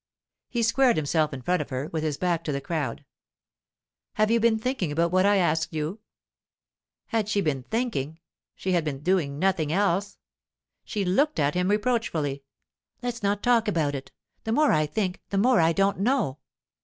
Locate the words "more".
14.51-14.71, 15.37-15.61